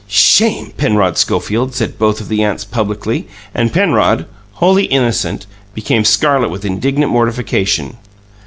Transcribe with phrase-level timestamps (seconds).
[0.07, 6.49] "SHAME, Penrod Schofield!" said both the aunts Rennsdale publicly, and Penrod, wholly innocent, became scarlet
[6.49, 7.97] with indignant mortification.